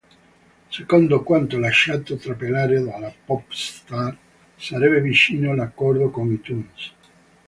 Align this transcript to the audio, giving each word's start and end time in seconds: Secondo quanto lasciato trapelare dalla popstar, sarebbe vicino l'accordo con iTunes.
Secondo 0.67 1.21
quanto 1.21 1.59
lasciato 1.59 2.15
trapelare 2.17 2.81
dalla 2.83 3.13
popstar, 3.23 4.17
sarebbe 4.57 4.99
vicino 4.99 5.53
l'accordo 5.53 6.09
con 6.09 6.31
iTunes. 6.31 6.91